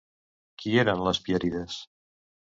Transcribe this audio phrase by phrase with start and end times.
[0.63, 1.79] Qui eren les Pièrides?